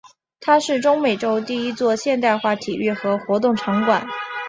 [0.39, 4.07] 它是中美洲第一座现代化体育和活动场馆。